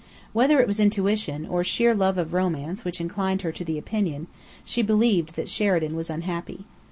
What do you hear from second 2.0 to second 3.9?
of romance which inclined her to the